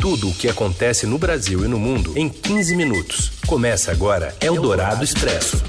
Tudo 0.00 0.30
o 0.30 0.34
que 0.34 0.48
acontece 0.48 1.06
no 1.06 1.18
Brasil 1.18 1.62
e 1.62 1.68
no 1.68 1.78
mundo 1.78 2.16
em 2.16 2.26
15 2.26 2.74
minutos. 2.74 3.32
Começa 3.46 3.92
agora 3.92 4.34
Eldorado 4.40 5.04
Expresso. 5.04 5.62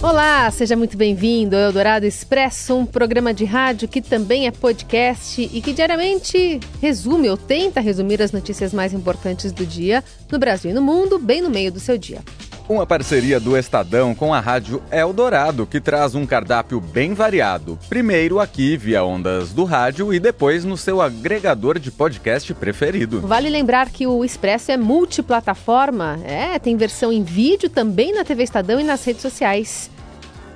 Olá, 0.00 0.48
seja 0.52 0.76
muito 0.76 0.96
bem-vindo 0.96 1.56
ao 1.56 1.62
Eldorado 1.62 2.06
Expresso, 2.06 2.76
um 2.76 2.86
programa 2.86 3.34
de 3.34 3.44
rádio 3.44 3.88
que 3.88 4.00
também 4.00 4.46
é 4.46 4.52
podcast 4.52 5.42
e 5.42 5.60
que 5.60 5.72
diariamente 5.72 6.60
resume 6.80 7.28
ou 7.28 7.36
tenta 7.36 7.80
resumir 7.80 8.22
as 8.22 8.30
notícias 8.30 8.72
mais 8.72 8.94
importantes 8.94 9.50
do 9.50 9.66
dia 9.66 10.04
no 10.30 10.38
Brasil 10.38 10.70
e 10.70 10.74
no 10.74 10.80
mundo, 10.80 11.18
bem 11.18 11.42
no 11.42 11.50
meio 11.50 11.72
do 11.72 11.80
seu 11.80 11.98
dia. 11.98 12.20
Uma 12.68 12.86
parceria 12.86 13.40
do 13.40 13.56
Estadão 13.56 14.14
com 14.14 14.32
a 14.32 14.40
Rádio 14.40 14.82
Eldorado, 14.92 15.66
que 15.66 15.80
traz 15.80 16.14
um 16.14 16.24
cardápio 16.24 16.80
bem 16.80 17.14
variado. 17.14 17.78
Primeiro 17.88 18.38
aqui 18.38 18.76
via 18.76 19.04
ondas 19.04 19.52
do 19.52 19.64
rádio 19.64 20.14
e 20.14 20.20
depois 20.20 20.64
no 20.64 20.76
seu 20.76 21.02
agregador 21.02 21.78
de 21.78 21.90
podcast 21.90 22.54
preferido. 22.54 23.20
Vale 23.22 23.50
lembrar 23.50 23.90
que 23.90 24.06
o 24.06 24.24
Expresso 24.24 24.70
é 24.70 24.76
multiplataforma. 24.76 26.20
É, 26.24 26.58
tem 26.58 26.76
versão 26.76 27.12
em 27.12 27.24
vídeo 27.24 27.68
também 27.68 28.12
na 28.14 28.24
TV 28.24 28.44
Estadão 28.44 28.78
e 28.78 28.84
nas 28.84 29.04
redes 29.04 29.22
sociais. 29.22 29.90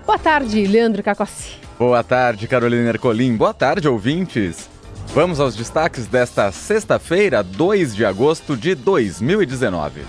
Boa 0.06 0.18
tarde, 0.18 0.66
Leandro 0.66 1.02
Cacossi. 1.02 1.52
Boa 1.78 2.04
tarde, 2.04 2.46
Carolina 2.46 2.90
Ercolim. 2.90 3.36
Boa 3.36 3.52
tarde, 3.52 3.88
ouvintes. 3.88 4.68
Vamos 5.12 5.40
aos 5.40 5.54
destaques 5.54 6.06
desta 6.06 6.50
sexta-feira, 6.52 7.42
2 7.42 7.94
de 7.94 8.04
agosto 8.04 8.56
de 8.56 8.74
2019. 8.74 10.02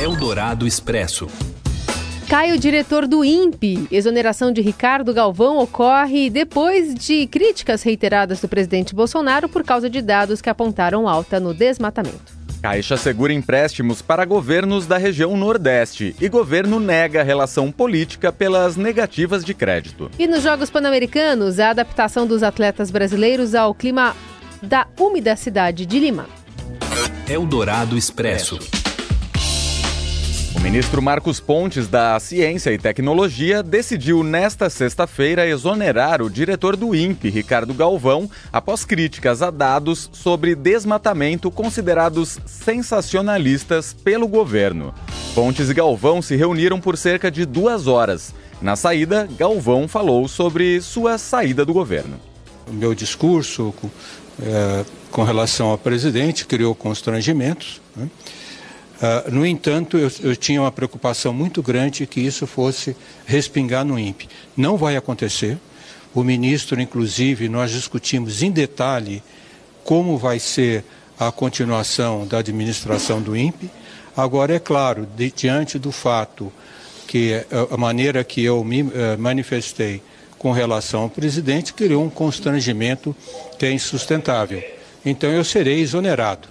Eldorado 0.00 0.66
Expresso. 0.66 1.28
Cai 2.26 2.52
o 2.52 2.58
diretor 2.58 3.06
do 3.06 3.22
INPE. 3.22 3.86
Exoneração 3.90 4.50
de 4.50 4.62
Ricardo 4.62 5.12
Galvão 5.12 5.58
ocorre 5.58 6.30
depois 6.30 6.94
de 6.94 7.26
críticas 7.26 7.82
reiteradas 7.82 8.40
do 8.40 8.48
presidente 8.48 8.94
Bolsonaro 8.94 9.46
por 9.46 9.62
causa 9.62 9.90
de 9.90 10.00
dados 10.00 10.40
que 10.40 10.48
apontaram 10.48 11.06
alta 11.06 11.38
no 11.38 11.52
desmatamento. 11.52 12.32
Caixa 12.62 12.96
segura 12.96 13.34
empréstimos 13.34 14.00
para 14.00 14.24
governos 14.24 14.86
da 14.86 14.96
região 14.96 15.36
Nordeste 15.36 16.16
e 16.18 16.30
governo 16.30 16.80
nega 16.80 17.22
relação 17.22 17.70
política 17.70 18.32
pelas 18.32 18.76
negativas 18.76 19.44
de 19.44 19.52
crédito. 19.52 20.10
E 20.18 20.26
nos 20.26 20.42
Jogos 20.42 20.70
Pan-Americanos, 20.70 21.60
a 21.60 21.68
adaptação 21.68 22.26
dos 22.26 22.42
atletas 22.42 22.90
brasileiros 22.90 23.54
ao 23.54 23.74
clima 23.74 24.16
da 24.62 24.86
úmida 24.98 25.36
cidade 25.36 25.84
de 25.84 25.98
Lima. 25.98 26.24
Eldorado 27.28 27.98
Expresso. 27.98 28.79
O 30.56 30.60
ministro 30.60 31.00
Marcos 31.00 31.38
Pontes, 31.38 31.86
da 31.86 32.18
Ciência 32.18 32.72
e 32.72 32.78
Tecnologia, 32.78 33.62
decidiu 33.62 34.24
nesta 34.24 34.68
sexta-feira 34.68 35.46
exonerar 35.46 36.20
o 36.20 36.28
diretor 36.28 36.76
do 36.76 36.94
INPE, 36.94 37.30
Ricardo 37.30 37.72
Galvão, 37.72 38.28
após 38.52 38.84
críticas 38.84 39.42
a 39.42 39.50
dados 39.50 40.10
sobre 40.12 40.54
desmatamento 40.54 41.50
considerados 41.50 42.38
sensacionalistas 42.44 43.92
pelo 43.92 44.26
governo. 44.26 44.92
Pontes 45.34 45.70
e 45.70 45.74
Galvão 45.74 46.20
se 46.20 46.34
reuniram 46.34 46.80
por 46.80 46.98
cerca 46.98 47.30
de 47.30 47.46
duas 47.46 47.86
horas. 47.86 48.34
Na 48.60 48.74
saída, 48.74 49.28
Galvão 49.38 49.86
falou 49.86 50.26
sobre 50.26 50.80
sua 50.80 51.16
saída 51.16 51.64
do 51.64 51.72
governo. 51.72 52.18
O 52.68 52.72
meu 52.72 52.94
discurso 52.94 53.72
é, 54.42 54.84
com 55.10 55.22
relação 55.22 55.68
ao 55.68 55.78
presidente 55.78 56.44
criou 56.44 56.74
constrangimentos. 56.74 57.80
Né? 57.96 58.08
Uh, 59.00 59.30
no 59.30 59.46
entanto, 59.46 59.96
eu, 59.96 60.10
eu, 60.20 60.36
tinha 60.36 60.60
uma 60.60 60.70
preocupação 60.70 61.32
muito 61.32 61.62
grande 61.62 62.06
que 62.06 62.20
isso 62.20 62.46
fosse 62.46 62.94
respingar 63.24 63.82
no 63.82 63.98
INPE. 63.98 64.28
Não 64.54 64.76
vai 64.76 64.94
acontecer. 64.94 65.56
O 66.14 66.22
ministro, 66.22 66.78
inclusive, 66.78 67.48
nós 67.48 67.70
discutimos 67.70 68.42
em 68.42 68.50
detalhe 68.50 69.22
como 69.84 70.18
vai 70.18 70.38
ser 70.38 70.84
a 71.18 71.32
continuação 71.32 72.26
da 72.26 72.38
administração 72.38 73.22
do 73.22 73.36
INPE. 73.36 73.70
Agora, 74.14 74.54
é 74.54 74.58
claro, 74.58 75.06
de, 75.16 75.30
diante 75.30 75.78
do 75.78 75.92
fato 75.92 76.52
que 77.06 77.32
eh, 77.32 77.46
a 77.70 77.76
maneira 77.76 78.22
que 78.22 78.44
eu 78.44 78.62
me 78.62 78.82
uh, 78.82 78.90
manifestei 79.18 80.02
com 80.38 80.52
relação 80.52 81.02
ao 81.02 81.10
presidente 81.10 81.74
criou 81.74 82.04
um 82.04 82.10
constrangimento 82.10 83.14
que 83.58 83.66
é 83.66 83.72
insustentável. 83.72 84.62
Então, 85.04 85.30
eu 85.30 85.44
serei 85.44 85.80
exonerado. 85.80 86.48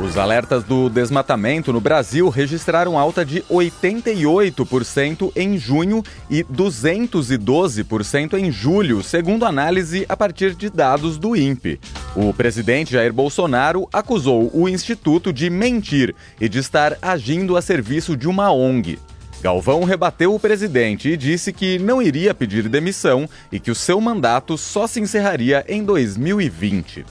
Os 0.00 0.16
alertas 0.16 0.62
do 0.62 0.88
desmatamento 0.88 1.72
no 1.72 1.80
Brasil 1.80 2.28
registraram 2.28 2.96
alta 2.96 3.24
de 3.24 3.42
88% 3.50 5.32
em 5.34 5.58
junho 5.58 6.04
e 6.30 6.44
212% 6.44 8.34
em 8.34 8.52
julho, 8.52 9.02
segundo 9.02 9.44
análise 9.44 10.06
a 10.08 10.16
partir 10.16 10.54
de 10.54 10.70
dados 10.70 11.18
do 11.18 11.34
INPE. 11.34 11.80
O 12.14 12.32
presidente 12.32 12.92
Jair 12.92 13.12
Bolsonaro 13.12 13.88
acusou 13.92 14.48
o 14.54 14.68
instituto 14.68 15.32
de 15.32 15.50
mentir 15.50 16.14
e 16.40 16.48
de 16.48 16.60
estar 16.60 16.96
agindo 17.02 17.56
a 17.56 17.62
serviço 17.62 18.16
de 18.16 18.28
uma 18.28 18.52
ONG. 18.52 19.00
Galvão 19.42 19.82
rebateu 19.82 20.32
o 20.32 20.38
presidente 20.38 21.08
e 21.08 21.16
disse 21.16 21.52
que 21.52 21.76
não 21.76 22.00
iria 22.00 22.32
pedir 22.32 22.68
demissão 22.68 23.28
e 23.50 23.58
que 23.58 23.70
o 23.70 23.74
seu 23.74 24.00
mandato 24.00 24.56
só 24.56 24.86
se 24.86 25.00
encerraria 25.00 25.64
em 25.68 25.82
2020. 25.82 27.04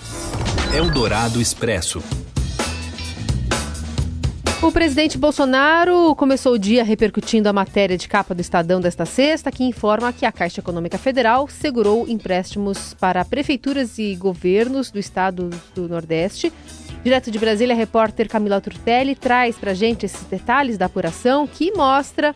Eldorado 0.74 1.42
Expresso. 1.42 2.02
O 4.60 4.72
presidente 4.72 5.20
Bolsonaro 5.20 6.16
começou 6.16 6.54
o 6.54 6.60
dia 6.60 6.84
repercutindo 6.84 7.48
a 7.48 7.54
matéria 7.54 7.96
de 7.96 8.08
capa 8.08 8.34
do 8.34 8.42
Estadão 8.42 8.82
desta 8.82 9.06
sexta, 9.06 9.52
que 9.52 9.64
informa 9.64 10.12
que 10.12 10.26
a 10.26 10.32
Caixa 10.32 10.62
Econômica 10.62 10.98
Federal 10.98 11.48
segurou 11.48 12.08
empréstimos 12.08 12.96
para 12.96 13.24
prefeituras 13.24 14.00
e 14.00 14.16
governos 14.16 14.90
do 14.90 14.98
estado 14.98 15.52
do 15.76 15.88
Nordeste. 15.88 16.52
Direto 17.04 17.30
de 17.30 17.38
Brasília, 17.38 17.76
a 17.76 17.78
repórter 17.78 18.28
Camila 18.28 18.60
Turtelli 18.60 19.14
traz 19.14 19.56
para 19.56 19.72
a 19.72 19.76
gente 19.76 20.08
esses 20.08 20.24
detalhes 20.24 20.76
da 20.76 20.88
apuração 20.88 21.46
que 21.46 21.72
mostra 21.74 22.36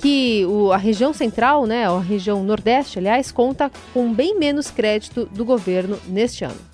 que 0.00 0.44
a 0.74 0.76
região 0.76 1.12
central, 1.12 1.66
né, 1.66 1.86
a 1.86 2.00
região 2.00 2.42
Nordeste, 2.42 2.98
aliás, 2.98 3.30
conta 3.30 3.70
com 3.94 4.12
bem 4.12 4.36
menos 4.36 4.72
crédito 4.72 5.24
do 5.26 5.44
governo 5.44 5.96
neste 6.08 6.44
ano. 6.44 6.69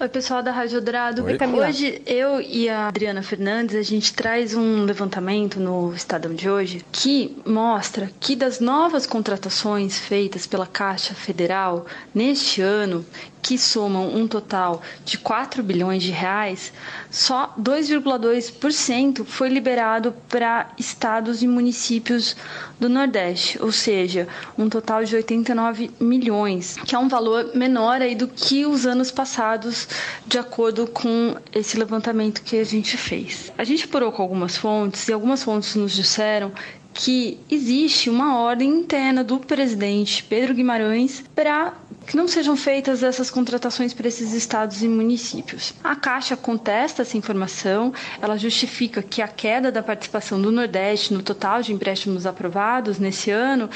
Oi, 0.00 0.08
pessoal 0.08 0.44
da 0.44 0.52
Rádio 0.52 0.80
Dourado. 0.80 1.24
Oi, 1.24 1.36
hoje 1.36 2.00
eu 2.06 2.40
e 2.40 2.68
a 2.68 2.86
Adriana 2.86 3.20
Fernandes, 3.20 3.74
a 3.74 3.82
gente 3.82 4.14
traz 4.14 4.54
um 4.54 4.84
levantamento 4.84 5.58
no 5.58 5.92
Estadão 5.92 6.32
de 6.32 6.48
hoje 6.48 6.84
que 6.92 7.36
mostra 7.44 8.08
que 8.20 8.36
das 8.36 8.60
novas 8.60 9.08
contratações 9.08 9.98
feitas 9.98 10.46
pela 10.46 10.68
Caixa 10.68 11.14
Federal 11.14 11.84
neste 12.14 12.62
ano, 12.62 13.04
que 13.42 13.56
somam 13.56 14.14
um 14.14 14.26
total 14.26 14.82
de 15.04 15.18
4 15.18 15.62
bilhões 15.62 16.02
de 16.02 16.10
reais, 16.10 16.72
só 17.10 17.54
2,2% 17.58 19.24
foi 19.24 19.48
liberado 19.48 20.14
para 20.28 20.70
estados 20.78 21.42
e 21.42 21.48
municípios 21.48 22.36
do 22.78 22.88
Nordeste, 22.88 23.60
ou 23.62 23.72
seja, 23.72 24.28
um 24.56 24.68
total 24.68 25.04
de 25.04 25.16
89 25.16 25.90
milhões, 26.00 26.76
que 26.84 26.94
é 26.94 26.98
um 26.98 27.08
valor 27.08 27.52
menor 27.54 28.02
aí 28.02 28.14
do 28.14 28.28
que 28.28 28.66
os 28.66 28.86
anos 28.86 29.10
passados, 29.10 29.88
de 30.26 30.38
acordo 30.38 30.86
com 30.86 31.36
esse 31.52 31.78
levantamento 31.78 32.42
que 32.42 32.56
a 32.56 32.64
gente 32.64 32.96
fez. 32.96 33.52
A 33.56 33.64
gente 33.64 33.84
apurou 33.84 34.12
com 34.12 34.22
algumas 34.22 34.56
fontes 34.56 35.08
e 35.08 35.12
algumas 35.12 35.42
fontes 35.42 35.74
nos 35.74 35.92
disseram 35.92 36.52
que 36.98 37.38
existe 37.48 38.10
uma 38.10 38.38
ordem 38.38 38.68
interna 38.68 39.22
do 39.22 39.38
presidente 39.38 40.24
Pedro 40.24 40.52
Guimarães 40.52 41.22
para 41.34 41.74
que 42.08 42.16
não 42.16 42.26
sejam 42.26 42.56
feitas 42.56 43.02
essas 43.02 43.30
contratações 43.30 43.92
para 43.92 44.08
esses 44.08 44.32
estados 44.32 44.82
e 44.82 44.88
municípios. 44.88 45.74
A 45.84 45.94
Caixa 45.94 46.36
contesta 46.38 47.02
essa 47.02 47.18
informação, 47.18 47.92
ela 48.20 48.38
justifica 48.38 49.02
que 49.02 49.20
a 49.20 49.28
queda 49.28 49.70
da 49.70 49.82
participação 49.82 50.40
do 50.40 50.50
Nordeste 50.50 51.12
no 51.12 51.22
total 51.22 51.60
de 51.60 51.70
empréstimos 51.70 52.24
aprovados 52.24 52.98
nesse 52.98 53.30
ano, 53.30 53.68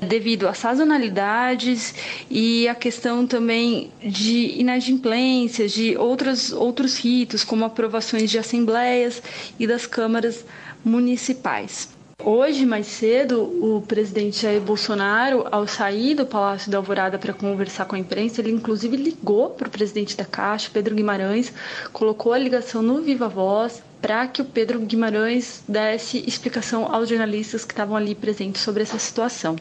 devido 0.00 0.46
a 0.46 0.54
sazonalidades 0.54 1.92
e 2.30 2.68
a 2.68 2.76
questão 2.76 3.26
também 3.26 3.90
de 4.00 4.60
inadimplências, 4.60 5.72
de 5.72 5.96
outros, 5.96 6.52
outros 6.52 6.96
ritos, 6.96 7.42
como 7.42 7.64
aprovações 7.64 8.30
de 8.30 8.38
assembleias 8.38 9.20
e 9.58 9.66
das 9.66 9.84
câmaras 9.84 10.44
municipais. 10.84 11.99
Hoje, 12.22 12.66
mais 12.66 12.86
cedo, 12.86 13.42
o 13.42 13.82
presidente 13.86 14.42
Jair 14.42 14.60
Bolsonaro, 14.60 15.46
ao 15.50 15.66
sair 15.66 16.14
do 16.14 16.26
Palácio 16.26 16.70
da 16.70 16.76
Alvorada 16.76 17.18
para 17.18 17.32
conversar 17.32 17.86
com 17.86 17.96
a 17.96 17.98
imprensa, 17.98 18.42
ele 18.42 18.50
inclusive 18.50 18.94
ligou 18.94 19.48
para 19.50 19.68
o 19.68 19.70
presidente 19.70 20.14
da 20.14 20.24
Caixa, 20.24 20.70
Pedro 20.72 20.94
Guimarães, 20.94 21.50
colocou 21.94 22.34
a 22.34 22.38
ligação 22.38 22.82
no 22.82 23.00
Viva 23.00 23.26
Voz 23.26 23.82
para 24.02 24.26
que 24.26 24.42
o 24.42 24.44
Pedro 24.44 24.80
Guimarães 24.80 25.64
desse 25.66 26.18
explicação 26.26 26.94
aos 26.94 27.08
jornalistas 27.08 27.64
que 27.64 27.72
estavam 27.72 27.96
ali 27.96 28.14
presentes 28.14 28.60
sobre 28.60 28.82
essa 28.82 28.98
situação. 28.98 29.56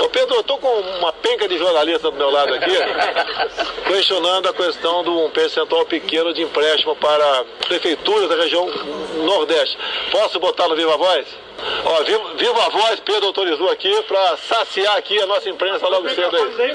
Ô 0.00 0.08
Pedro, 0.08 0.36
eu 0.36 0.44
tô 0.44 0.58
com 0.58 0.68
uma 0.98 1.12
penca 1.12 1.48
de 1.48 1.58
jornalista 1.58 2.08
do 2.10 2.16
meu 2.16 2.30
lado 2.30 2.54
aqui, 2.54 2.72
questionando 3.86 4.48
a 4.48 4.54
questão 4.54 5.02
de 5.02 5.10
um 5.10 5.28
percentual 5.30 5.84
pequeno 5.86 6.32
de 6.32 6.42
empréstimo 6.42 6.94
para 6.96 7.44
prefeituras 7.66 8.28
da 8.28 8.36
região 8.36 8.66
Nordeste. 9.24 9.76
Posso 10.12 10.38
botar 10.38 10.68
no 10.68 10.76
Viva 10.76 10.96
Voz? 10.96 11.49
Ó, 11.84 12.02
viva, 12.04 12.34
viva 12.36 12.66
a 12.66 12.68
voz, 12.68 13.00
Pedro 13.00 13.26
autorizou 13.26 13.70
aqui 13.70 14.02
para 14.02 14.36
saciar 14.36 14.96
aqui 14.96 15.20
a 15.20 15.26
nossa 15.26 15.48
imprensa 15.48 15.86
logo 15.88 16.08
cedo 16.10 16.36
aí. 16.36 16.74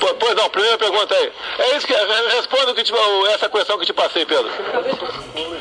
Pois, 0.00 0.16
pois 0.18 0.34
não, 0.34 0.50
primeira 0.50 0.78
pergunta 0.78 1.14
aí. 1.14 1.32
É 1.58 1.76
isso 1.76 1.86
que 1.86 1.94
responda 1.94 2.72
o 2.72 2.74
que 2.74 2.82
te, 2.82 2.92
essa 3.32 3.48
questão 3.48 3.78
que 3.78 3.86
te 3.86 3.92
passei, 3.92 4.24
Pedro. 4.24 4.50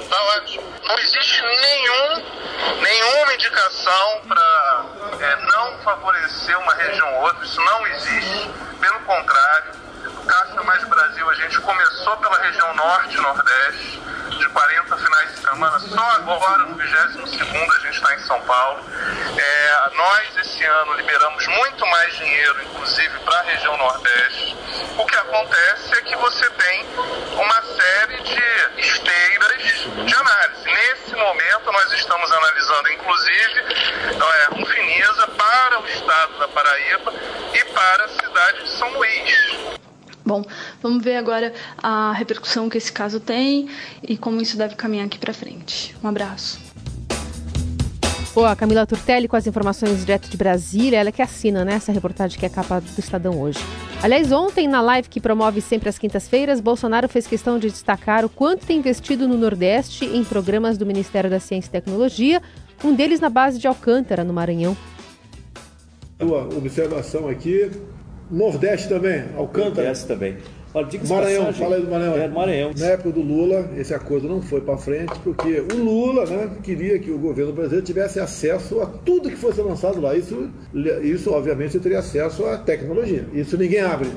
Tá 0.09 0.23
ótimo. 0.37 0.63
Não 0.83 0.99
existe 0.99 1.41
nenhum, 1.41 2.23
nenhuma 2.81 3.33
indicação 3.33 4.21
para 4.27 4.85
é, 5.19 5.35
não 5.55 5.77
favorecer 5.79 6.59
uma 6.59 6.73
região 6.75 7.15
ou 7.15 7.23
outra. 7.23 7.45
Isso 7.45 7.61
não 7.61 7.87
existe. 7.87 8.49
Pelo 8.79 8.99
contrário, 9.01 9.71
o 10.05 10.25
Caixa 10.25 10.63
Mais 10.63 10.83
Brasil 10.87 11.29
a 11.29 11.33
gente 11.35 11.59
começou 11.61 12.17
pela 12.17 12.37
região 12.39 12.75
norte 12.75 13.15
e 13.15 13.19
de 14.37 14.49
40 14.49 14.97
finais 14.97 15.35
de 15.35 15.41
semana. 15.41 15.79
Só 15.79 16.01
agora, 16.15 16.63
no 16.63 16.75
22 16.75 17.33
a 17.33 17.79
gente 17.79 17.95
está 17.95 18.15
em 18.15 18.19
São 18.19 18.41
Paulo. 18.41 18.83
É, 19.37 19.89
nós, 19.95 20.37
esse 20.37 20.63
ano, 20.63 20.93
liberamos 20.93 21.47
muito 21.47 21.85
mais 21.87 22.15
dinheiro, 22.15 22.63
inclusive, 22.63 23.19
para 23.19 23.39
a 23.39 23.43
região 23.43 23.77
Nordeste. 23.77 24.57
O 24.97 25.05
que 25.05 25.15
acontece 25.15 25.93
é 25.93 26.01
que 26.01 26.15
você 26.17 26.49
tem 26.51 26.85
uma 27.33 27.61
série 27.61 28.21
de 28.21 28.81
esteiras 28.81 29.63
de 30.05 30.15
análise. 30.15 30.65
Nesse 30.65 31.15
momento, 31.15 31.71
nós 31.71 31.91
estamos 31.93 32.31
analisando, 32.31 32.89
inclusive, 32.91 33.59
é, 33.59 34.55
um 34.55 34.65
FINISA 34.65 35.27
para 35.27 35.79
o 35.79 35.87
estado 35.87 36.39
da 36.39 36.47
Paraíba 36.47 37.13
e 37.53 37.65
para 37.65 38.05
a 38.05 38.09
cidade 38.09 38.63
de 38.63 38.69
São 38.71 38.89
Luís. 38.93 39.42
Bom, 40.25 40.43
vamos 40.81 41.03
ver 41.03 41.17
agora 41.17 41.53
a 41.77 42.13
repercussão 42.13 42.69
que 42.69 42.77
esse 42.77 42.91
caso 42.91 43.19
tem 43.19 43.67
e 44.01 44.17
como 44.17 44.41
isso 44.41 44.57
deve 44.57 44.75
caminhar 44.75 45.05
aqui 45.05 45.17
para 45.17 45.33
frente. 45.33 45.95
Um 46.03 46.07
abraço. 46.07 46.59
Boa, 48.33 48.55
Camila 48.55 48.87
Turtelli 48.87 49.27
com 49.27 49.35
as 49.35 49.45
informações 49.45 49.99
direto 49.99 50.27
de 50.27 50.35
Brasília, 50.35 50.97
ela 50.97 51.11
que 51.11 51.21
assina 51.21 51.63
né, 51.63 51.75
essa 51.75 51.91
reportagem 51.91 52.39
que 52.39 52.43
é 52.43 52.47
a 52.47 52.51
capa 52.51 52.81
do 52.81 52.99
Estadão 52.99 53.39
hoje. 53.39 53.59
Aliás, 54.01 54.31
ontem, 54.31 54.67
na 54.67 54.81
live 54.81 55.07
que 55.07 55.21
promove 55.21 55.61
sempre 55.61 55.87
às 55.87 55.99
quintas-feiras, 55.99 56.59
Bolsonaro 56.59 57.07
fez 57.07 57.27
questão 57.27 57.59
de 57.59 57.69
destacar 57.69 58.25
o 58.25 58.29
quanto 58.29 58.65
tem 58.65 58.79
investido 58.79 59.27
no 59.27 59.37
Nordeste 59.37 60.05
em 60.05 60.23
programas 60.23 60.79
do 60.79 60.85
Ministério 60.85 61.29
da 61.29 61.39
Ciência 61.39 61.69
e 61.69 61.71
Tecnologia, 61.71 62.41
um 62.83 62.93
deles 62.95 63.19
na 63.19 63.29
base 63.29 63.59
de 63.59 63.67
Alcântara, 63.67 64.23
no 64.23 64.33
Maranhão. 64.33 64.75
Uma 66.19 66.43
observação 66.57 67.29
aqui, 67.29 67.69
Nordeste 68.33 68.89
também, 68.89 69.25
Alcântara. 69.37 69.75
Nordeste 69.75 70.07
também. 70.07 70.37
Olha, 70.73 70.87
Maranhão, 71.07 71.45
passagem, 71.45 71.61
fala 71.61 71.75
aí 71.75 71.81
do 71.83 71.91
Maranhão. 71.91 72.17
É, 72.17 72.27
Maranhão. 72.27 72.71
Na 72.75 72.85
época 72.87 73.11
do 73.11 73.21
Lula, 73.21 73.69
esse 73.77 73.93
acordo 73.93 74.27
não 74.27 74.41
foi 74.41 74.59
para 74.59 74.75
frente, 74.75 75.13
porque 75.23 75.63
o 75.71 75.77
Lula 75.77 76.25
né, 76.25 76.49
queria 76.63 76.97
que 76.97 77.11
o 77.11 77.19
governo 77.19 77.53
brasileiro 77.53 77.85
tivesse 77.85 78.19
acesso 78.19 78.81
a 78.81 78.87
tudo 78.87 79.29
que 79.29 79.35
fosse 79.35 79.61
lançado 79.61 80.01
lá. 80.01 80.15
Isso, 80.17 80.49
isso 81.03 81.31
obviamente, 81.31 81.79
teria 81.79 81.99
acesso 81.99 82.43
à 82.47 82.57
tecnologia. 82.57 83.23
Isso 83.33 83.55
ninguém 83.55 83.81
abre. 83.81 84.09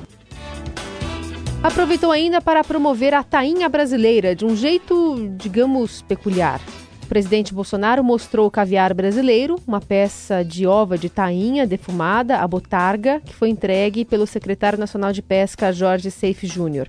Aproveitou 1.62 2.10
ainda 2.10 2.40
para 2.40 2.64
promover 2.64 3.12
a 3.12 3.22
tainha 3.22 3.68
brasileira 3.68 4.34
de 4.34 4.46
um 4.46 4.56
jeito, 4.56 5.28
digamos, 5.36 6.00
peculiar. 6.00 6.60
O 7.06 7.08
presidente 7.08 7.54
Bolsonaro 7.54 8.02
mostrou 8.02 8.48
o 8.48 8.50
caviar 8.50 8.92
brasileiro, 8.92 9.60
uma 9.64 9.80
peça 9.80 10.44
de 10.44 10.66
ova 10.66 10.98
de 10.98 11.08
tainha 11.08 11.64
defumada, 11.64 12.38
a 12.38 12.48
botarga, 12.48 13.20
que 13.20 13.32
foi 13.32 13.48
entregue 13.48 14.04
pelo 14.04 14.26
secretário 14.26 14.76
nacional 14.76 15.12
de 15.12 15.22
pesca 15.22 15.72
Jorge 15.72 16.10
Seife 16.10 16.48
Júnior. 16.48 16.88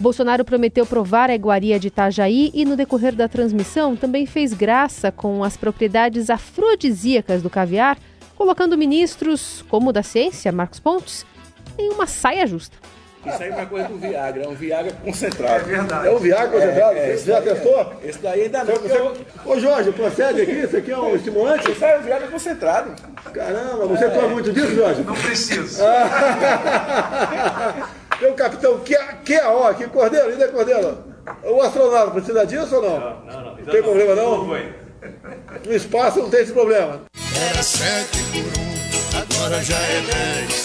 Bolsonaro 0.00 0.44
prometeu 0.44 0.84
provar 0.84 1.30
a 1.30 1.36
iguaria 1.36 1.78
de 1.78 1.86
Itajaí 1.86 2.50
e, 2.52 2.64
no 2.64 2.76
decorrer 2.76 3.14
da 3.14 3.28
transmissão, 3.28 3.94
também 3.94 4.26
fez 4.26 4.52
graça 4.52 5.12
com 5.12 5.44
as 5.44 5.56
propriedades 5.56 6.30
afrodisíacas 6.30 7.40
do 7.40 7.48
caviar, 7.48 7.96
colocando 8.34 8.76
ministros, 8.76 9.64
como 9.68 9.90
o 9.90 9.92
da 9.92 10.02
ciência, 10.02 10.50
Marcos 10.50 10.80
Pontes, 10.80 11.24
em 11.78 11.92
uma 11.92 12.08
saia 12.08 12.44
justa. 12.44 12.76
Isso 13.26 13.42
aí 13.42 13.50
é 13.50 13.54
uma 13.54 13.66
coisa 13.66 13.88
do 13.88 13.98
Viagra, 13.98 14.44
é 14.44 14.48
um 14.48 14.54
Viagra 14.54 14.92
concentrado. 15.04 15.54
É 15.54 15.58
verdade. 15.58 16.08
É 16.08 16.10
um 16.10 16.18
Viagra 16.18 16.48
concentrado? 16.48 16.96
É, 16.96 17.12
é, 17.12 17.16
Você 17.16 17.30
já 17.30 17.42
testou? 17.42 17.92
Esse 18.02 18.18
daí 18.18 18.42
ainda 18.42 18.64
não. 18.64 18.74
Você... 18.74 18.96
Eu... 18.96 19.16
Ô 19.44 19.58
Jorge, 19.58 19.92
procede 19.92 20.42
aqui? 20.42 20.52
Isso 20.52 20.76
aqui 20.76 20.92
é 20.92 20.98
um 20.98 21.14
estimulante? 21.16 21.70
Isso 21.70 21.84
aí 21.84 21.92
é 21.92 21.98
um 21.98 22.02
Viagra 22.02 22.28
concentrado. 22.28 22.92
Caramba, 23.32 23.86
você 23.86 24.04
é. 24.04 24.08
toma 24.08 24.28
muito 24.28 24.52
disso, 24.52 24.74
Jorge? 24.74 25.02
Não 25.02 25.14
preciso. 25.14 25.82
Tem 28.18 28.30
o 28.30 28.34
capitão 28.34 28.80
QAO 29.24 29.66
aqui, 29.66 29.86
Cordeiro, 29.88 30.28
ainda 30.28 30.44
é 30.44 30.48
Cordeiro? 30.48 31.04
O 31.42 31.60
astronauta 31.62 32.10
precisa 32.12 32.46
disso 32.46 32.76
ou 32.76 32.82
não? 32.82 33.00
Não, 33.00 33.20
não, 33.24 33.40
não. 33.44 33.56
Não 33.56 33.64
tem 33.64 33.82
problema 33.82 34.14
não? 34.14 34.46
No 34.46 35.72
espaço 35.72 36.20
não 36.20 36.30
tem 36.30 36.40
esse 36.40 36.52
problema. 36.52 37.00
Era 37.50 37.62
sete 37.62 38.18
por 38.30 38.60
um, 38.60 39.38
agora 39.40 39.62
já 39.62 39.76
é 39.76 40.00
dez. 40.00 40.63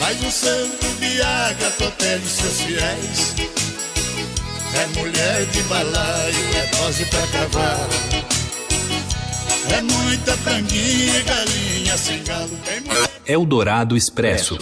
Mas 0.00 0.22
o 0.22 0.30
santo 0.30 0.86
Viagra 0.98 1.70
protege 1.76 2.26
seus 2.26 2.60
fiéis. 2.60 3.34
É 4.74 4.98
mulher 4.98 5.46
de 5.46 5.62
balaio, 5.62 6.56
é 6.56 6.76
dose 6.76 7.04
pra 7.06 7.26
cavalo. 7.26 8.28
É 9.76 9.82
muita 9.82 10.36
franguinha, 10.38 11.22
galinha 11.22 11.96
sem 11.96 12.22
galo. 12.24 12.50
É 13.26 13.36
o 13.36 13.44
Dourado 13.44 13.96
Expresso. 13.96 14.58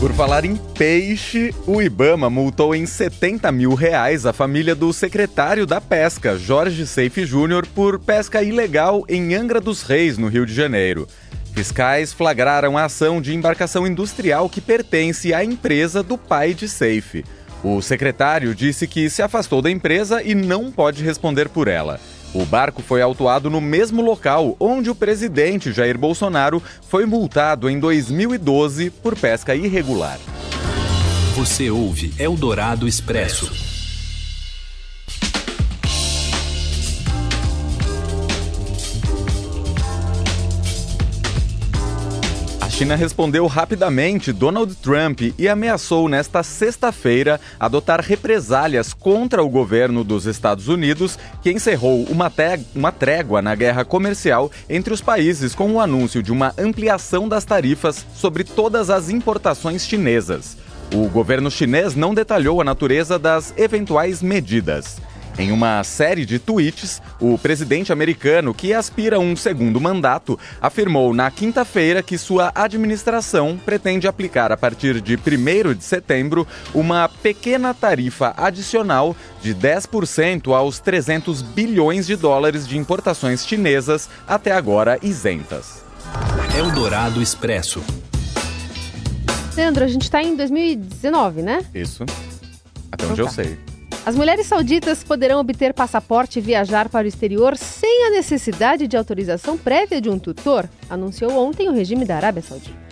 Por 0.00 0.12
falar 0.12 0.44
em 0.44 0.54
peixe, 0.56 1.54
o 1.66 1.80
Ibama 1.80 2.28
multou 2.28 2.74
em 2.74 2.84
70 2.84 3.50
mil 3.50 3.74
reais 3.74 4.26
a 4.26 4.32
família 4.32 4.74
do 4.74 4.92
secretário 4.92 5.66
da 5.66 5.80
Pesca, 5.80 6.36
Jorge 6.36 6.86
Seife 6.86 7.24
Júnior, 7.24 7.66
por 7.66 7.98
pesca 7.98 8.42
ilegal 8.42 9.04
em 9.08 9.34
Angra 9.34 9.60
dos 9.60 9.82
Reis, 9.82 10.18
no 10.18 10.28
Rio 10.28 10.44
de 10.44 10.52
Janeiro. 10.52 11.08
Fiscais 11.54 12.12
flagraram 12.12 12.76
a 12.76 12.86
ação 12.86 13.20
de 13.20 13.32
embarcação 13.32 13.86
industrial 13.86 14.48
que 14.48 14.60
pertence 14.60 15.32
à 15.32 15.44
empresa 15.44 16.02
do 16.02 16.18
pai 16.18 16.52
de 16.52 16.68
Safe. 16.68 17.24
O 17.62 17.80
secretário 17.80 18.52
disse 18.56 18.88
que 18.88 19.08
se 19.08 19.22
afastou 19.22 19.62
da 19.62 19.70
empresa 19.70 20.20
e 20.20 20.34
não 20.34 20.72
pode 20.72 21.04
responder 21.04 21.48
por 21.48 21.68
ela. 21.68 22.00
O 22.34 22.44
barco 22.44 22.82
foi 22.82 23.00
autuado 23.00 23.48
no 23.48 23.60
mesmo 23.60 24.02
local 24.02 24.56
onde 24.58 24.90
o 24.90 24.96
presidente 24.96 25.72
Jair 25.72 25.96
Bolsonaro 25.96 26.60
foi 26.88 27.06
multado 27.06 27.70
em 27.70 27.78
2012 27.78 28.90
por 28.90 29.16
pesca 29.16 29.54
irregular. 29.54 30.18
Você 31.36 31.70
ouve 31.70 32.12
Eldorado 32.18 32.88
Expresso. 32.88 33.73
China 42.74 42.96
respondeu 42.96 43.46
rapidamente 43.46 44.32
Donald 44.32 44.74
Trump 44.74 45.20
e 45.38 45.48
ameaçou 45.48 46.08
nesta 46.08 46.42
sexta-feira 46.42 47.40
adotar 47.58 48.00
represálias 48.00 48.92
contra 48.92 49.44
o 49.44 49.48
governo 49.48 50.02
dos 50.02 50.26
Estados 50.26 50.66
Unidos, 50.66 51.16
que 51.40 51.52
encerrou 51.52 52.02
uma, 52.10 52.32
uma 52.74 52.90
trégua 52.90 53.40
na 53.40 53.54
guerra 53.54 53.84
comercial 53.84 54.50
entre 54.68 54.92
os 54.92 55.00
países 55.00 55.54
com 55.54 55.70
o 55.70 55.80
anúncio 55.80 56.20
de 56.20 56.32
uma 56.32 56.52
ampliação 56.58 57.28
das 57.28 57.44
tarifas 57.44 58.04
sobre 58.12 58.42
todas 58.42 58.90
as 58.90 59.08
importações 59.08 59.86
chinesas. 59.86 60.56
O 60.92 61.08
governo 61.08 61.52
chinês 61.52 61.94
não 61.94 62.12
detalhou 62.12 62.60
a 62.60 62.64
natureza 62.64 63.20
das 63.20 63.54
eventuais 63.56 64.20
medidas. 64.20 64.96
Em 65.36 65.50
uma 65.50 65.82
série 65.82 66.24
de 66.24 66.38
tweets, 66.38 67.02
o 67.20 67.36
presidente 67.36 67.92
americano, 67.92 68.54
que 68.54 68.72
aspira 68.72 69.18
um 69.18 69.34
segundo 69.34 69.80
mandato, 69.80 70.38
afirmou 70.60 71.12
na 71.12 71.28
quinta-feira 71.30 72.02
que 72.02 72.16
sua 72.16 72.52
administração 72.54 73.58
pretende 73.64 74.06
aplicar 74.06 74.52
a 74.52 74.56
partir 74.56 75.00
de 75.00 75.16
1 75.16 75.74
de 75.74 75.82
setembro 75.82 76.46
uma 76.72 77.08
pequena 77.08 77.74
tarifa 77.74 78.32
adicional 78.36 79.16
de 79.42 79.52
10% 79.54 80.54
aos 80.54 80.78
300 80.78 81.42
bilhões 81.42 82.06
de 82.06 82.14
dólares 82.14 82.66
de 82.66 82.78
importações 82.78 83.44
chinesas 83.44 84.08
até 84.28 84.52
agora 84.52 84.98
isentas. 85.02 85.82
Eldorado 86.56 87.20
Expresso. 87.20 87.82
Leandro, 89.56 89.82
a 89.82 89.88
gente 89.88 90.02
está 90.02 90.22
em 90.22 90.36
2019, 90.36 91.42
né? 91.42 91.64
Isso. 91.74 92.04
Até 92.92 93.06
onde 93.06 93.20
eu 93.20 93.28
sei. 93.28 93.58
As 94.06 94.14
mulheres 94.14 94.46
sauditas 94.46 95.02
poderão 95.02 95.40
obter 95.40 95.72
passaporte 95.72 96.38
e 96.38 96.42
viajar 96.42 96.90
para 96.90 97.06
o 97.06 97.08
exterior 97.08 97.56
sem 97.56 98.06
a 98.06 98.10
necessidade 98.10 98.86
de 98.86 98.98
autorização 98.98 99.56
prévia 99.56 99.98
de 99.98 100.10
um 100.10 100.18
tutor, 100.18 100.68
anunciou 100.90 101.32
ontem 101.32 101.70
o 101.70 101.72
regime 101.72 102.04
da 102.04 102.16
Arábia 102.16 102.42
Saudita. 102.42 102.84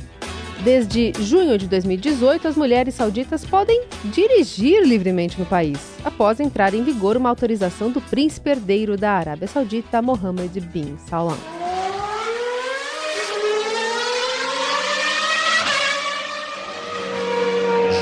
Desde 0.65 1.13
junho 1.21 1.59
de 1.59 1.67
2018, 1.67 2.49
as 2.49 2.57
mulheres 2.57 2.95
sauditas 2.95 3.45
podem 3.45 3.83
dirigir 4.05 4.87
livremente 4.87 5.39
no 5.39 5.45
país, 5.45 5.79
após 6.03 6.41
entrar 6.41 6.73
em 6.73 6.83
vigor 6.83 7.17
uma 7.17 7.29
autorização 7.29 7.91
do 7.91 8.01
príncipe 8.01 8.49
herdeiro 8.49 8.97
da 8.97 9.11
Arábia 9.11 9.49
Saudita, 9.49 10.01
Mohammed 10.01 10.61
bin 10.61 10.97
Salman. 11.11 11.62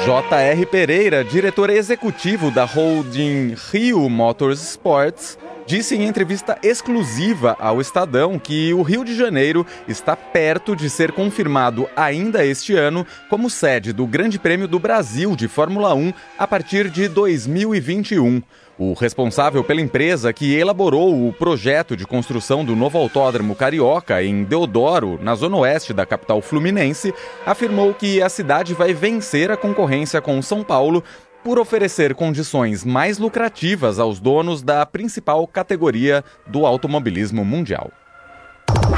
J.R. 0.04 0.64
Pereira, 0.64 1.22
diretor 1.22 1.68
executivo 1.68 2.50
da 2.50 2.64
holding 2.64 3.54
Rio 3.70 4.08
Motorsports, 4.08 5.38
disse 5.66 5.94
em 5.94 6.06
entrevista 6.06 6.58
exclusiva 6.62 7.54
ao 7.60 7.82
Estadão 7.82 8.38
que 8.38 8.72
o 8.72 8.80
Rio 8.80 9.04
de 9.04 9.14
Janeiro 9.14 9.64
está 9.86 10.16
perto 10.16 10.74
de 10.74 10.88
ser 10.88 11.12
confirmado 11.12 11.86
ainda 11.94 12.44
este 12.44 12.74
ano 12.74 13.06
como 13.28 13.50
sede 13.50 13.92
do 13.92 14.06
Grande 14.06 14.38
Prêmio 14.38 14.66
do 14.66 14.78
Brasil 14.78 15.36
de 15.36 15.46
Fórmula 15.46 15.94
1 15.94 16.14
a 16.38 16.46
partir 16.46 16.88
de 16.88 17.06
2021. 17.06 18.42
O 18.82 18.94
responsável 18.94 19.62
pela 19.62 19.82
empresa 19.82 20.32
que 20.32 20.54
elaborou 20.54 21.28
o 21.28 21.34
projeto 21.34 21.94
de 21.94 22.06
construção 22.06 22.64
do 22.64 22.74
novo 22.74 22.96
autódromo 22.96 23.54
carioca 23.54 24.22
em 24.22 24.42
Deodoro, 24.42 25.18
na 25.20 25.34
zona 25.34 25.58
oeste 25.58 25.92
da 25.92 26.06
capital 26.06 26.40
fluminense, 26.40 27.12
afirmou 27.44 27.92
que 27.92 28.22
a 28.22 28.30
cidade 28.30 28.72
vai 28.72 28.94
vencer 28.94 29.50
a 29.50 29.56
concorrência 29.56 30.22
com 30.22 30.40
São 30.40 30.64
Paulo 30.64 31.04
por 31.44 31.58
oferecer 31.58 32.14
condições 32.14 32.82
mais 32.82 33.18
lucrativas 33.18 33.98
aos 33.98 34.18
donos 34.18 34.62
da 34.62 34.86
principal 34.86 35.46
categoria 35.46 36.24
do 36.46 36.64
automobilismo 36.64 37.44
mundial. 37.44 37.92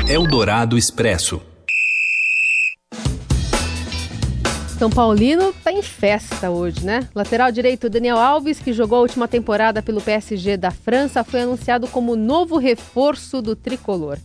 Eldorado 0.09 0.79
Expresso. 0.79 1.43
São 4.83 4.91
Paulino 4.91 5.53
tá 5.62 5.71
em 5.71 5.81
festa 5.81 6.51
hoje, 6.51 6.85
né? 6.85 7.09
Lateral 7.15 7.53
direito 7.53 7.89
Daniel 7.89 8.19
Alves, 8.19 8.59
que 8.59 8.73
jogou 8.73 8.99
a 8.99 9.03
última 9.03 9.29
temporada 9.29 9.81
pelo 9.81 10.01
PSG 10.01 10.57
da 10.57 10.73
França, 10.73 11.23
foi 11.23 11.43
anunciado 11.43 11.87
como 11.87 12.17
novo 12.17 12.59
reforço 12.59 13.41
do 13.41 13.55
tricolor. 13.55 14.19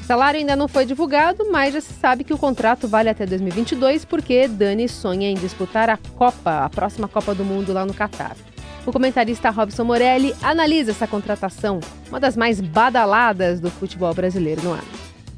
O 0.00 0.04
salário 0.04 0.40
ainda 0.40 0.56
não 0.56 0.66
foi 0.66 0.84
divulgado, 0.84 1.48
mas 1.52 1.74
já 1.74 1.80
se 1.80 1.92
sabe 1.92 2.24
que 2.24 2.34
o 2.34 2.36
contrato 2.36 2.88
vale 2.88 3.10
até 3.10 3.24
2022 3.24 4.04
porque 4.04 4.48
Dani 4.48 4.88
sonha 4.88 5.30
em 5.30 5.36
disputar 5.36 5.88
a 5.88 5.96
Copa, 5.96 6.64
a 6.64 6.68
próxima 6.68 7.06
Copa 7.06 7.32
do 7.32 7.44
Mundo 7.44 7.72
lá 7.72 7.86
no 7.86 7.94
Catar. 7.94 8.36
O 8.84 8.90
comentarista 8.90 9.50
Robson 9.50 9.84
Morelli 9.84 10.34
analisa 10.42 10.90
essa 10.90 11.06
contratação, 11.06 11.78
uma 12.08 12.18
das 12.18 12.36
mais 12.36 12.60
badaladas 12.60 13.60
do 13.60 13.70
futebol 13.70 14.12
brasileiro 14.12 14.64
no 14.64 14.72
ano. 14.72 14.82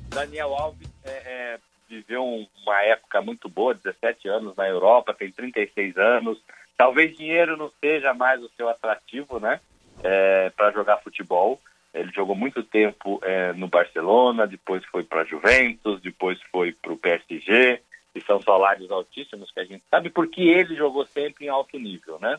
Daniel 0.08 0.54
Alves 0.54 0.88
é, 1.04 1.10
é, 1.10 1.58
viveu 1.88 2.24
uma 2.24 2.82
época 2.82 3.20
muito 3.20 3.48
boa, 3.48 3.74
17 3.74 4.28
anos 4.28 4.56
na 4.56 4.68
Europa, 4.68 5.14
tem 5.14 5.30
36 5.30 5.96
anos. 5.96 6.38
Talvez 6.76 7.16
dinheiro 7.16 7.56
não 7.56 7.70
seja 7.80 8.12
mais 8.12 8.42
o 8.42 8.50
seu 8.56 8.68
atrativo, 8.68 9.38
né, 9.38 9.60
é, 10.02 10.50
para 10.50 10.72
jogar 10.72 10.98
futebol. 10.98 11.60
Ele 11.92 12.10
jogou 12.12 12.34
muito 12.34 12.62
tempo 12.62 13.20
é, 13.22 13.52
no 13.52 13.68
Barcelona, 13.68 14.46
depois 14.46 14.84
foi 14.86 15.04
para 15.04 15.24
Juventus, 15.24 16.00
depois 16.00 16.40
foi 16.50 16.72
para 16.72 16.92
o 16.92 16.98
PSG, 16.98 17.80
e 18.14 18.20
são 18.20 18.40
salários 18.40 18.90
altíssimos 18.90 19.50
que 19.52 19.60
a 19.60 19.64
gente 19.64 19.84
sabe, 19.88 20.10
porque 20.10 20.42
ele 20.42 20.74
jogou 20.74 21.06
sempre 21.06 21.46
em 21.46 21.48
alto 21.48 21.78
nível, 21.78 22.18
né? 22.20 22.36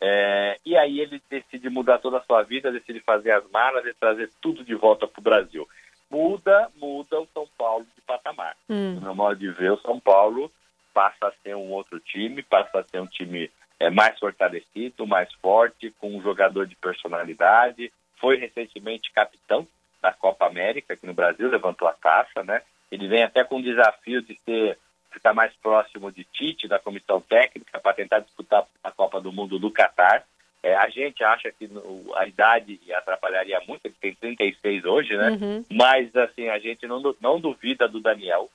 É, 0.00 0.58
e 0.66 0.76
aí 0.76 0.98
ele 0.98 1.22
decide 1.30 1.70
mudar 1.70 1.98
toda 1.98 2.18
a 2.18 2.22
sua 2.22 2.42
vida, 2.42 2.72
decide 2.72 2.98
fazer 3.00 3.30
as 3.30 3.48
malas 3.50 3.86
e 3.86 3.94
trazer 3.94 4.30
tudo 4.40 4.64
de 4.64 4.74
volta 4.74 5.06
para 5.06 5.20
o 5.20 5.22
Brasil. 5.22 5.68
Muda, 6.12 6.70
muda 6.76 7.18
o 7.20 7.28
São 7.32 7.48
Paulo 7.56 7.86
de 7.96 8.02
patamar. 8.02 8.54
Hum. 8.68 8.96
No 8.96 9.00
meu 9.00 9.14
modo 9.14 9.36
de 9.36 9.50
ver, 9.50 9.72
o 9.72 9.80
São 9.80 9.98
Paulo 9.98 10.52
passa 10.92 11.28
a 11.28 11.32
ser 11.42 11.56
um 11.56 11.70
outro 11.70 11.98
time, 11.98 12.42
passa 12.42 12.80
a 12.80 12.84
ser 12.84 13.00
um 13.00 13.06
time 13.06 13.50
é, 13.80 13.88
mais 13.88 14.18
fortalecido, 14.18 15.06
mais 15.06 15.32
forte, 15.34 15.90
com 15.98 16.14
um 16.14 16.20
jogador 16.20 16.66
de 16.66 16.76
personalidade, 16.76 17.90
foi 18.18 18.36
recentemente 18.36 19.10
capitão 19.10 19.66
da 20.02 20.12
Copa 20.12 20.46
América 20.46 20.92
aqui 20.92 21.06
no 21.06 21.14
Brasil, 21.14 21.48
levantou 21.48 21.88
a 21.88 21.92
taça, 21.94 22.44
né? 22.44 22.60
Ele 22.90 23.08
vem 23.08 23.22
até 23.22 23.42
com 23.42 23.56
o 23.56 23.62
desafio 23.62 24.20
de 24.20 24.38
ser 24.44 24.78
ficar 25.10 25.32
mais 25.32 25.52
próximo 25.62 26.12
de 26.12 26.24
Tite, 26.24 26.68
da 26.68 26.78
comissão 26.78 27.20
técnica, 27.20 27.80
para 27.80 27.94
tentar 27.94 28.20
disputar 28.20 28.66
a 28.84 28.90
Copa 28.90 29.20
do 29.20 29.32
Mundo 29.32 29.58
do 29.58 29.70
Catar. 29.70 30.24
É, 30.62 30.76
a 30.76 30.88
gente 30.88 31.24
acha 31.24 31.50
que 31.50 31.66
no, 31.66 32.12
a 32.14 32.26
idade 32.26 32.78
atrapalharia 32.94 33.60
muito, 33.66 33.80
ele 33.84 33.94
tem 34.00 34.14
36 34.14 34.84
hoje, 34.84 35.16
né? 35.16 35.30
Uhum. 35.30 35.64
Mas, 35.72 36.14
assim, 36.14 36.48
a 36.48 36.58
gente 36.60 36.86
não, 36.86 37.02
não 37.20 37.40
duvida 37.40 37.88
do 37.88 38.00
Daniel. 38.00 38.48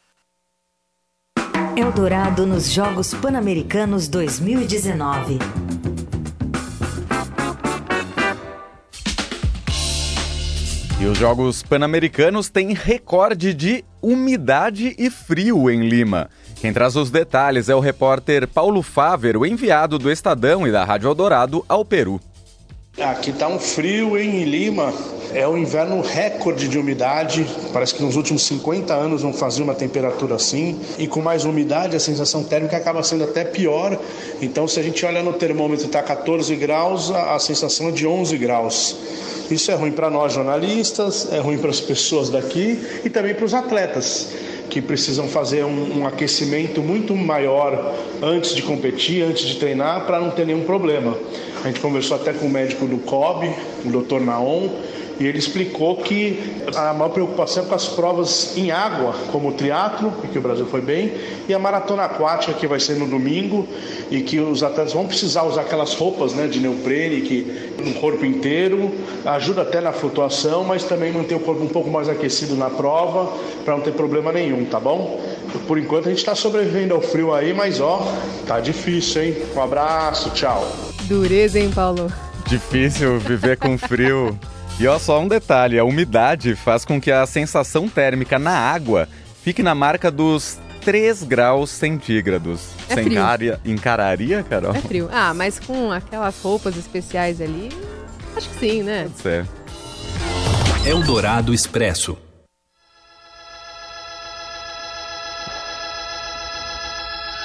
Eldorado 1.76 2.48
nos 2.48 2.72
Jogos 2.72 3.14
Pan-Americanos 3.14 4.08
2019. 4.08 5.38
E 11.00 11.06
os 11.06 11.18
Jogos 11.18 11.62
Pan-Americanos 11.62 12.50
têm 12.50 12.74
recorde 12.74 13.54
de 13.54 13.84
umidade 14.02 14.96
e 14.98 15.12
frio 15.12 15.70
em 15.70 15.88
Lima. 15.88 16.30
Quem 16.60 16.74
traz 16.74 16.96
os 16.96 17.12
detalhes 17.12 17.70
é 17.70 17.76
o 17.76 17.80
repórter 17.80 18.48
Paulo 18.48 18.82
Fávero, 18.82 19.46
enviado 19.46 20.00
do 20.00 20.12
Estadão 20.12 20.68
e 20.68 20.72
da 20.72 20.84
Rádio 20.84 21.08
Eldorado 21.08 21.64
ao 21.70 21.86
Peru. 21.86 22.20
Aqui 23.00 23.30
está 23.30 23.48
um 23.48 23.60
frio 23.60 24.18
em 24.18 24.44
Lima. 24.44 24.92
É 25.32 25.48
o 25.48 25.52
um 25.52 25.58
inverno 25.58 26.02
recorde 26.02 26.68
de 26.68 26.80
umidade. 26.80 27.46
Parece 27.72 27.94
que 27.94 28.02
nos 28.02 28.16
últimos 28.16 28.42
50 28.48 28.92
anos 28.92 29.22
não 29.22 29.32
fazia 29.32 29.64
uma 29.64 29.76
temperatura 29.76 30.34
assim. 30.34 30.80
E 30.98 31.06
com 31.06 31.22
mais 31.22 31.46
umidade, 31.46 31.96
a 31.96 32.00
sensação 32.00 32.44
térmica 32.44 32.76
acaba 32.76 33.04
sendo 33.04 33.26
até 33.26 33.44
pior. 33.44 33.96
Então, 34.42 34.68
se 34.68 34.80
a 34.80 34.84
gente 34.84 35.06
olha 35.06 35.22
no 35.22 35.34
termômetro, 35.34 35.86
está 35.86 36.02
14 36.02 36.56
graus, 36.56 37.12
a 37.12 37.38
sensação 37.38 37.90
é 37.90 37.92
de 37.92 38.08
11 38.08 38.36
graus. 38.36 38.98
Isso 39.52 39.70
é 39.70 39.76
ruim 39.76 39.92
para 39.92 40.10
nós 40.10 40.34
jornalistas, 40.34 41.32
é 41.32 41.38
ruim 41.38 41.60
para 41.60 41.70
as 41.70 41.80
pessoas 41.80 42.32
daqui 42.32 42.84
e 43.06 43.12
também 43.12 43.36
para 43.36 43.46
os 43.46 43.54
atletas 43.54 44.28
que 44.78 44.82
precisam 44.82 45.28
fazer 45.28 45.66
um, 45.66 46.02
um, 46.02 46.08
aquecimento 46.08 46.84
muito 46.84 47.16
maior 47.16 47.96
antes 48.22 48.54
de 48.54 48.62
competir, 48.62 49.24
antes 49.24 49.44
de 49.44 49.56
treinar, 49.56 50.06
para 50.06 50.20
não 50.20 50.30
ter 50.30 50.46
nenhum 50.46 50.66
problema. 50.66 51.18
A 51.64 51.68
gente 51.68 51.80
conversou 51.80 52.16
até 52.16 52.32
com 52.32 52.46
o 52.46 52.50
médico 52.50 52.86
do 52.86 53.00
COB, 53.00 53.50
o 53.84 53.90
Dr. 53.90 54.20
Naon, 54.20 54.70
e 55.20 55.26
ele 55.26 55.38
explicou 55.38 55.98
que 55.98 56.62
a 56.76 56.94
maior 56.94 57.10
preocupação 57.10 57.64
é 57.64 57.68
com 57.68 57.76
as 57.76 57.88
provas 57.88 58.56
em 58.56 58.72
água, 58.72 59.16
como 59.32 59.50
o 59.50 59.52
triatlo, 59.54 60.14
que 60.32 60.38
o 60.38 60.42
Brasil 60.42 60.66
foi 60.68 60.82
bem, 60.82 61.14
e 61.48 61.54
a 61.54 61.60
maratona 61.60 62.04
aquática, 62.04 62.54
que 62.54 62.68
vai 62.68 62.80
ser 62.80 62.96
no 62.96 63.08
domingo, 63.08 63.68
e 64.12 64.22
que 64.22 64.40
os 64.40 64.64
atletas 64.64 64.94
vão 64.94 65.08
precisar 65.08 65.44
usar 65.44 65.62
aquelas 65.62 65.94
roupas 65.94 66.34
né, 66.34 66.48
de 66.48 66.60
neoprene 66.60 67.22
que 67.22 67.72
no 67.84 67.94
corpo 67.96 68.26
inteiro, 68.26 68.92
ajuda 69.26 69.62
até 69.62 69.82
na 69.82 69.92
flutuação, 69.92 70.64
mas 70.64 70.84
também 70.84 71.12
manter 71.12 71.36
o 71.36 71.40
corpo 71.40 71.64
um 71.64 71.68
pouco 71.68 71.90
mais 71.90 72.08
aquecido 72.10 72.56
na 72.56 72.70
prova, 72.70 73.32
para 73.66 73.76
não 73.76 73.82
ter 73.82 73.94
problema 73.94 74.32
nenhum, 74.32 74.66
tá 74.66 74.80
bom? 74.80 75.20
Por 75.68 75.78
enquanto 75.78 76.08
a 76.08 76.10
gente 76.10 76.20
está 76.20 76.36
sobrevivendo 76.36 76.94
ao 76.94 77.02
frio 77.02 77.34
aí, 77.34 77.54
mas 77.54 77.80
ó, 77.80 78.08
tá 78.46 78.60
difícil, 78.60 79.24
hein? 79.24 79.38
Um 79.56 79.62
abraço, 79.62 80.30
tchau. 80.32 80.68
Dureza, 81.04 81.60
hein, 81.60 81.72
Paulo? 81.74 82.12
Difícil 82.48 83.20
viver 83.20 83.58
com 83.58 83.78
frio. 83.78 84.38
E 84.80 84.88
ó, 84.88 85.00
só 85.00 85.20
um 85.20 85.28
detalhe: 85.28 85.80
a 85.80 85.84
umidade 85.84 86.56
faz 86.56 86.86
com 86.86 87.02
que 87.02 87.12
a 87.12 87.26
sensação 87.26 87.90
térmica 87.90 88.38
na 88.38 88.52
água 88.58 89.08
fique 89.44 89.64
na 89.64 89.74
marca 89.74 90.12
dos 90.12 90.58
3 90.82 91.24
graus 91.24 91.70
centígrados. 91.70 92.70
É 92.90 92.96
Você 92.96 93.04
frio. 93.04 93.14
encaria, 93.20 93.60
encararia, 93.66 94.44
Carol? 94.44 94.76
É 94.76 94.80
frio. 94.82 95.10
Ah, 95.12 95.34
mas 95.34 95.60
com 95.60 95.92
aquelas 95.92 96.40
roupas 96.42 96.78
especiais 96.78 97.42
ali, 97.42 97.70
acho 98.36 98.50
que 98.50 98.60
sim, 98.60 98.84
né? 98.84 99.04
Pode 99.04 99.22
ser. 99.22 99.48
Eldorado 100.86 101.54
Expresso. 101.54 102.18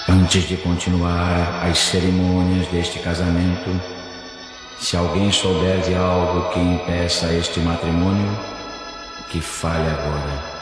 Antes 0.08 0.46
de 0.46 0.56
continuar 0.58 1.64
as 1.64 1.78
cerimônias 1.78 2.66
deste 2.68 2.98
casamento, 2.98 3.70
se 4.82 4.96
alguém 4.96 5.30
souber 5.30 5.80
de 5.82 5.94
algo 5.94 6.50
que 6.50 6.58
impeça 6.58 7.32
este 7.32 7.60
matrimônio, 7.60 8.36
que 9.30 9.40
fale 9.40 9.88
agora. 9.88 10.52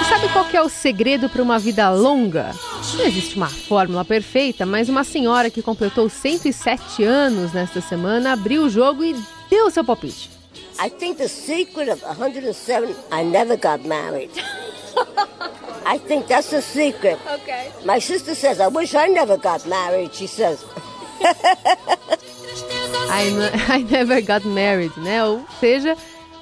E 0.00 0.04
sabe 0.04 0.28
qual 0.32 0.44
que 0.46 0.56
é 0.56 0.62
o 0.62 0.68
segredo 0.68 1.28
para 1.28 1.40
uma 1.40 1.60
vida 1.60 1.88
longa? 1.90 2.52
Não 2.94 3.06
existe 3.06 3.36
uma 3.36 3.48
fórmula 3.48 4.04
perfeita, 4.04 4.66
mas 4.66 4.88
uma 4.88 5.04
senhora 5.04 5.48
que 5.48 5.62
completou 5.62 6.08
107 6.08 7.04
anos 7.04 7.52
nesta 7.52 7.80
semana 7.80 8.32
abriu 8.32 8.64
o 8.64 8.68
jogo 8.68 9.04
e 9.04 9.14
deu 9.48 9.66
o 9.66 9.70
seu 9.70 9.84
palpite. 9.84 10.28
I 10.84 10.90
think 10.90 11.18
the 11.18 11.28
secret 11.28 11.88
of 11.88 12.02
107, 12.02 12.96
I 13.12 13.22
never 13.22 13.56
got 13.56 13.86
married. 13.86 14.32
I 15.86 15.98
think 15.98 16.26
that's 16.26 16.50
the 16.50 16.62
secret. 16.62 17.18
Okay. 17.26 17.70
My 17.84 17.98
sister 18.00 18.34
says, 18.34 18.60
I 18.60 18.68
wish 18.68 18.94
I 18.94 19.08
never 19.08 19.36
got 19.36 19.66
married, 19.66 20.14
she 20.14 20.26
says. 20.26 20.64
I, 23.12 23.50
I 23.68 23.82
never 23.82 24.20
got 24.20 24.44
married, 24.44 24.92
né? 24.98 25.24
Ou 25.24 25.44
seja, 25.58 25.96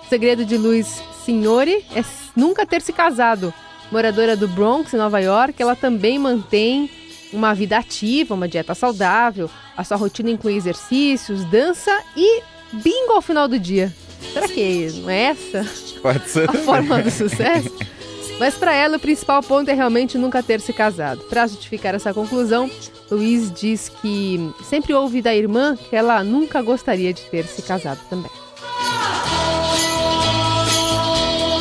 O 0.05 0.09
segredo 0.09 0.43
de 0.43 0.57
Luiz 0.57 1.03
Signori 1.23 1.85
é 1.95 2.03
nunca 2.35 2.65
ter 2.65 2.81
se 2.81 2.95
casado. 2.95 3.53
Moradora 3.93 4.35
do 4.35 4.49
Bronx, 4.49 4.95
em 4.95 4.97
Nova 4.97 5.21
York, 5.21 5.61
ela 5.61 5.77
também 5.77 6.19
mantém 6.19 6.91
uma 7.31 7.55
vida 7.55 7.77
ativa, 7.77 8.33
uma 8.33 8.49
dieta 8.49 8.75
saudável. 8.75 9.51
A 9.77 9.85
sua 9.85 9.99
rotina 9.99 10.31
inclui 10.31 10.57
exercícios, 10.57 11.45
dança 11.45 11.95
e 12.17 12.43
bingo 12.73 13.13
ao 13.13 13.21
final 13.21 13.47
do 13.47 13.59
dia. 13.59 13.95
Será 14.33 14.49
que 14.49 14.91
não 14.95 15.11
é 15.11 15.25
essa 15.25 15.67
Pode 16.01 16.27
ser 16.27 16.49
a 16.49 16.55
forma 16.55 17.03
do 17.03 17.11
sucesso? 17.11 17.71
Mas 18.39 18.55
para 18.55 18.75
ela, 18.75 18.97
o 18.97 19.01
principal 19.01 19.43
ponto 19.43 19.69
é 19.69 19.75
realmente 19.75 20.17
nunca 20.17 20.43
ter 20.43 20.61
se 20.61 20.73
casado. 20.73 21.21
Para 21.25 21.47
justificar 21.47 21.95
essa 21.95 22.15
conclusão, 22.15 22.71
Luiz 23.11 23.51
diz 23.53 23.89
que 23.89 24.53
sempre 24.63 24.95
ouve 24.95 25.21
da 25.21 25.35
irmã 25.35 25.77
que 25.77 25.97
ela 25.97 26.23
nunca 26.23 26.63
gostaria 26.63 27.13
de 27.13 27.23
ter 27.23 27.45
se 27.47 27.63
casado 27.63 28.01
também. 28.09 28.31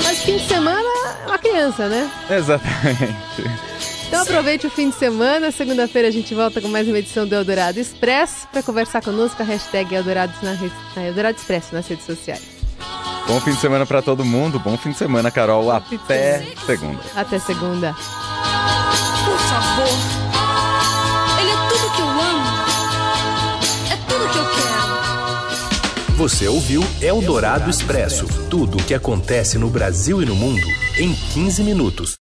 Mas 0.03 0.21
fim 0.21 0.37
de 0.37 0.47
semana 0.47 0.87
é 1.23 1.25
uma 1.25 1.37
criança, 1.39 1.87
né? 1.87 2.09
Exatamente. 2.29 3.67
Então 4.07 4.21
aproveite 4.21 4.65
o 4.65 4.69
fim 4.69 4.89
de 4.89 4.95
semana. 4.95 5.51
Segunda-feira 5.51 6.07
a 6.07 6.11
gente 6.11 6.33
volta 6.33 6.61
com 6.61 6.67
mais 6.69 6.87
uma 6.87 6.97
edição 6.97 7.27
do 7.27 7.35
Eldorado 7.35 7.79
Expresso. 7.79 8.47
Para 8.47 8.63
conversar 8.63 9.01
conosco, 9.01 9.41
a 9.41 9.45
hashtag 9.45 9.93
Eldorado, 9.93 10.33
na 10.41 10.53
rede, 10.53 10.73
Eldorado 10.95 11.37
Expresso 11.37 11.75
nas 11.75 11.87
redes 11.87 12.05
sociais. 12.05 12.56
Bom 13.27 13.41
fim 13.41 13.51
de 13.51 13.59
semana 13.59 13.85
para 13.85 14.01
todo 14.01 14.23
mundo. 14.23 14.57
Bom 14.57 14.77
fim 14.77 14.91
de 14.91 14.97
semana, 14.97 15.29
Carol. 15.29 15.69
Até 15.69 16.47
segunda. 16.65 16.99
Até 17.15 17.39
segunda. 17.39 17.93
Por 19.25 19.37
favor. 19.37 19.87
Ele 21.41 21.51
é 21.51 21.55
tudo 21.67 21.91
que 21.93 22.01
eu 22.01 22.07
amo. 22.07 22.47
É 23.91 23.95
tudo 24.07 24.31
que 24.31 24.37
eu 24.37 24.45
quero. 24.45 26.15
Você 26.15 26.47
ouviu 26.47 26.81
Eldorado 27.01 27.69
Expresso 27.69 28.25
tudo 28.49 28.77
o 28.77 28.83
que 28.83 28.93
acontece 28.93 29.57
no 29.57 29.69
Brasil 29.69 30.21
e 30.23 30.25
no 30.25 30.35
mundo 30.35 30.65
em 30.97 31.13
15 31.13 31.63
minutos. 31.63 32.15